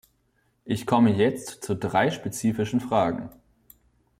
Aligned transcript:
Ich 0.65 0.87
komme 0.87 1.11
jetzt 1.15 1.63
zu 1.63 1.75
drei 1.75 2.09
spezifischen 2.09 2.79
Fragen. 2.79 3.29